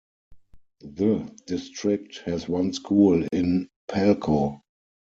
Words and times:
The 0.95 1.31
district 1.45 2.21
has 2.25 2.49
one 2.49 2.73
school 2.73 3.23
in 3.31 3.69
Palco. 3.87 4.61